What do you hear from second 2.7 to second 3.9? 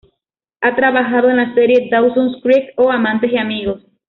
o "Amantes y amigos".